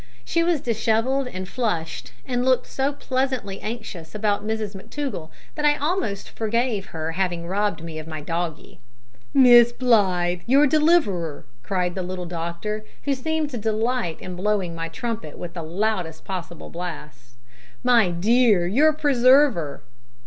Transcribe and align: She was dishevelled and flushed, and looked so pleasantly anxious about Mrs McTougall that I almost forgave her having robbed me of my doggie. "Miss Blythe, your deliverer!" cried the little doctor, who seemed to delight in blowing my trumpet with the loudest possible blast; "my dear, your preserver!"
She 0.25 0.41
was 0.41 0.61
dishevelled 0.61 1.27
and 1.27 1.47
flushed, 1.47 2.11
and 2.25 2.43
looked 2.43 2.65
so 2.65 2.91
pleasantly 2.91 3.61
anxious 3.61 4.15
about 4.15 4.43
Mrs 4.43 4.75
McTougall 4.75 5.29
that 5.53 5.63
I 5.63 5.75
almost 5.77 6.31
forgave 6.31 6.87
her 6.87 7.11
having 7.11 7.45
robbed 7.45 7.83
me 7.83 7.99
of 7.99 8.07
my 8.07 8.19
doggie. 8.19 8.79
"Miss 9.31 9.71
Blythe, 9.71 10.41
your 10.47 10.65
deliverer!" 10.65 11.45
cried 11.61 11.93
the 11.93 12.01
little 12.01 12.25
doctor, 12.25 12.83
who 13.03 13.13
seemed 13.13 13.51
to 13.51 13.59
delight 13.59 14.19
in 14.19 14.35
blowing 14.35 14.73
my 14.73 14.87
trumpet 14.89 15.37
with 15.37 15.53
the 15.53 15.61
loudest 15.61 16.25
possible 16.25 16.71
blast; 16.71 17.35
"my 17.83 18.09
dear, 18.09 18.65
your 18.65 18.93
preserver!" 18.93 19.83